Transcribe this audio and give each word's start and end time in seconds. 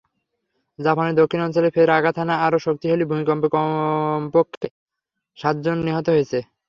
জাপানের 0.79 1.15
দক্ষিণাঞ্চলে 1.15 1.69
ফের 1.75 1.89
আঘাত 1.97 2.15
হানা 2.19 2.35
আরও 2.45 2.57
শক্তিশালী 2.65 3.05
ভূমিকম্পে 3.09 3.47
কমপক্ষে 3.55 4.67
সাতজন 5.37 5.77
নিহত 5.87 6.07
হয়েছে। 6.13 6.39